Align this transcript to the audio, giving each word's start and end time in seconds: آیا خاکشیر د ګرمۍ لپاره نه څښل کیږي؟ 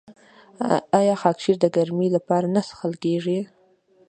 آیا 0.99 1.15
خاکشیر 1.21 1.57
د 1.61 1.65
ګرمۍ 1.75 2.09
لپاره 2.15 2.47
نه 2.55 2.61
څښل 2.67 2.93
کیږي؟ 3.03 3.39